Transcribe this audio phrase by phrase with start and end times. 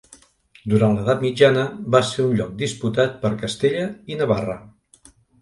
[0.71, 1.65] Durant l'edat mitjana
[1.97, 3.85] va ser un lloc disputat per Castella
[4.15, 4.59] i Navarra.